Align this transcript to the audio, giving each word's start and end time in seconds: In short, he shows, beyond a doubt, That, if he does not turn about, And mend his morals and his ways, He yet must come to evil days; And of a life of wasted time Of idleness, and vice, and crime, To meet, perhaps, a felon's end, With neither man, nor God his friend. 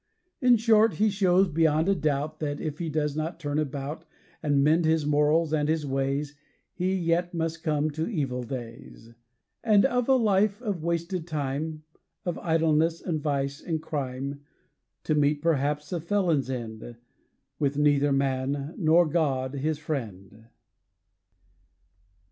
In 0.41 0.57
short, 0.57 0.95
he 0.95 1.11
shows, 1.11 1.47
beyond 1.47 1.87
a 1.87 1.93
doubt, 1.93 2.39
That, 2.39 2.59
if 2.59 2.79
he 2.79 2.89
does 2.89 3.15
not 3.15 3.39
turn 3.39 3.59
about, 3.59 4.03
And 4.41 4.63
mend 4.63 4.83
his 4.83 5.05
morals 5.05 5.53
and 5.53 5.69
his 5.69 5.85
ways, 5.85 6.33
He 6.73 6.95
yet 6.95 7.35
must 7.35 7.61
come 7.61 7.91
to 7.91 8.07
evil 8.09 8.41
days; 8.41 9.13
And 9.63 9.85
of 9.85 10.09
a 10.09 10.15
life 10.15 10.59
of 10.59 10.81
wasted 10.83 11.27
time 11.27 11.83
Of 12.25 12.39
idleness, 12.39 12.99
and 12.99 13.21
vice, 13.21 13.61
and 13.61 13.79
crime, 13.79 14.41
To 15.03 15.13
meet, 15.13 15.39
perhaps, 15.39 15.93
a 15.93 16.01
felon's 16.01 16.49
end, 16.49 16.97
With 17.59 17.77
neither 17.77 18.11
man, 18.11 18.73
nor 18.79 19.05
God 19.07 19.53
his 19.53 19.77
friend. 19.77 20.45